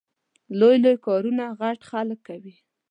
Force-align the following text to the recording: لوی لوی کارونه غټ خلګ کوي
لوی 0.59 0.75
لوی 0.83 0.97
کارونه 1.05 1.43
غټ 1.59 1.79
خلګ 1.89 2.19
کوي 2.27 2.53